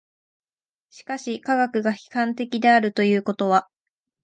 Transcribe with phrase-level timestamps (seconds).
[0.89, 3.69] しかし科学が批判的であるということは